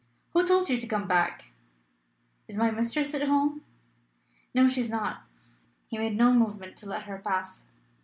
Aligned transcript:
Who 0.33 0.43
told 0.43 0.67
you 0.67 0.77
to 0.77 0.87
come 0.87 1.07
back?" 1.07 1.51
"Is 2.47 2.57
my 2.57 2.71
mistress 2.71 3.13
at 3.13 3.27
home?" 3.27 3.63
"No; 4.51 4.67
she 4.67 4.79
is 4.79 4.89
not." 4.89 5.21
He 5.89 5.99
made 5.99 6.17
no 6.17 6.33
movement 6.33 6.75
to 6.77 6.87
let 6.87 7.03
her 7.03 7.19
pass. 7.19 7.67